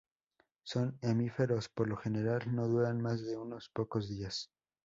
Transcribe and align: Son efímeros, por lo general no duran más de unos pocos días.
Son 0.63 0.97
efímeros, 1.03 1.69
por 1.69 1.87
lo 1.87 1.95
general 1.95 2.41
no 2.55 2.67
duran 2.67 2.99
más 3.01 3.23
de 3.23 3.37
unos 3.37 3.69
pocos 3.69 4.09
días. 4.09 4.49